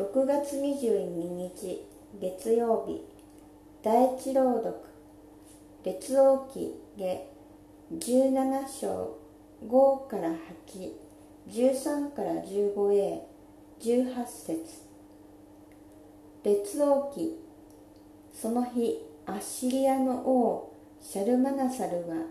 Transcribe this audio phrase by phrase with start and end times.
[0.00, 1.86] 6月22日
[2.18, 3.04] 月曜日
[3.82, 4.74] 第一朗読
[5.84, 7.28] 列王記下
[7.92, 9.18] 17章
[9.62, 10.30] 5から
[11.52, 13.20] 813から 15a
[13.78, 14.64] 18節。
[16.44, 17.38] 列王記
[18.32, 22.24] その日アッシリアの王シャルマナサルは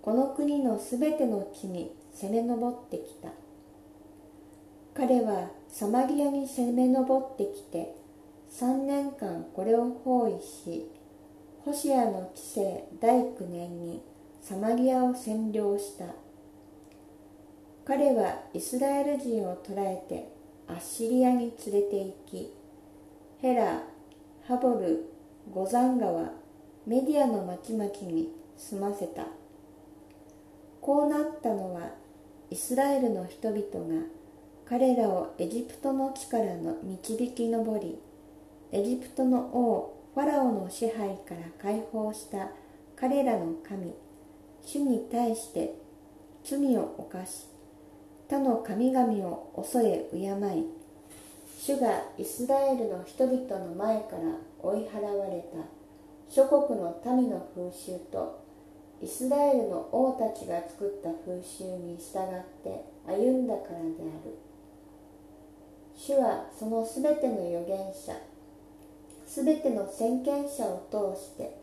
[0.00, 3.43] この国のすべての地に攻め上ってきた。
[4.96, 7.96] 彼はサマリアに攻め上ってきて
[8.52, 10.88] 3年間これを包囲し
[11.64, 14.00] ホシアの治世第9年に
[14.40, 16.04] サマリアを占領した。
[17.84, 20.28] 彼はイスラエル人を捕らえて
[20.68, 22.52] アッシリアに連れて行き
[23.40, 23.82] ヘラ
[24.46, 25.10] ハボル
[25.52, 26.30] ゴザン川
[26.86, 29.26] メディアの町々に住ませた。
[30.80, 31.90] こうなったのは
[32.50, 34.06] イスラエルの人々が
[34.76, 37.96] 彼らをエジプトの地からの導き上り
[38.72, 42.48] エジプトの王ファラオの支配から解放した
[42.96, 43.94] 彼らの神
[44.64, 45.76] 主に対して
[46.42, 47.46] 罪を犯し
[48.28, 50.66] 他の神々を恐れ敬い
[51.56, 54.22] 主がイスラエルの人々の前から
[54.60, 55.68] 追い払われた
[56.28, 58.42] 諸国の民の風習と
[59.00, 64.53] イスラエルの王たちが作った風習に従って歩んだからである。
[65.96, 68.12] 主はそのすべての預言者
[69.26, 71.56] すべての先見者を通して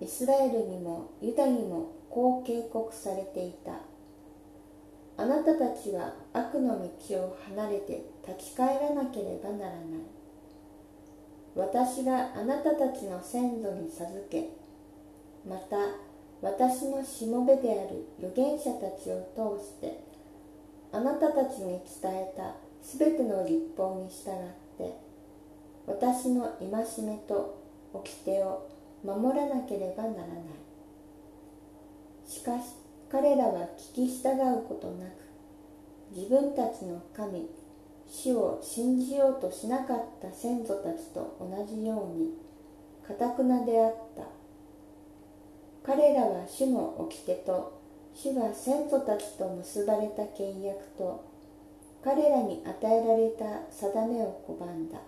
[0.00, 3.72] イスラエルにもユダにもこう警告されていた。
[5.16, 9.80] あなたたちは悪の道を離れて立ち返らなければならない。
[11.54, 14.50] 私があなたたちの先祖に授け
[15.48, 15.76] また
[16.42, 20.00] 私のしもべである預言者たちを通して
[20.92, 22.54] あなたたちに伝えた
[22.84, 24.94] すべての立法に従って
[25.86, 28.68] 私の戒めと掟を
[29.02, 30.38] 守らなければならない。
[32.28, 32.74] しかし
[33.10, 35.12] 彼らは聞き従うことなく
[36.14, 37.48] 自分たちの神
[38.06, 42.34] 主を信じようとしなかった先祖たちと同じように
[43.06, 44.24] かたくなであった。
[45.82, 47.80] 彼らは主の掟と
[48.14, 51.33] 主が先祖たちと結ばれた契約と
[52.04, 54.98] 彼らに与えられた定めを拒んだ。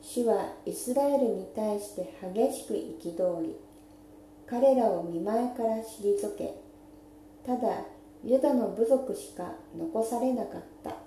[0.00, 3.56] 主はイスラエルに対して激しく憤り
[4.46, 6.54] 彼らを見前から退け
[7.44, 7.84] ただ
[8.24, 10.99] ユダの部族しか残されなかった。